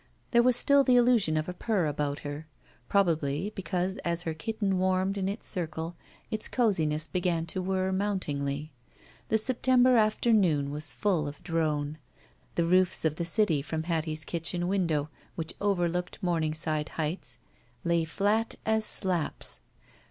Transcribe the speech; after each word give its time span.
There 0.31 0.41
was 0.41 0.55
still 0.55 0.83
the 0.83 0.95
illusion 0.95 1.37
of 1.37 1.47
a 1.47 1.53
purr 1.53 1.85
about 1.85 2.21
her. 2.21 2.47
Probably 2.89 3.51
because, 3.53 3.97
as 3.97 4.23
her 4.23 4.33
kitten 4.33 4.79
warmed 4.79 5.15
in 5.15 5.29
its 5.29 5.45
circle, 5.47 5.95
its 6.31 6.47
coziness 6.47 7.05
began 7.05 7.45
to 7.45 7.61
whir 7.61 7.91
mountingly. 7.91 8.71
The 9.29 9.37
September 9.37 9.97
afternoon 9.97 10.71
was 10.71 10.95
full 10.95 11.27
of 11.27 11.43
drone. 11.43 11.99
The 12.55 12.65
roofs 12.65 13.05
of 13.05 13.17
the 13.17 13.25
city 13.25 13.61
from 13.61 13.83
Hattie's 13.83 14.25
kitchen 14.25 14.67
window, 14.67 15.11
which 15.35 15.53
overlooked 15.61 16.23
Momingside 16.23 16.89
Heights, 16.97 17.37
lay 17.83 18.03
flat 18.03 18.55
as 18.65 18.83
slaps. 18.83 19.59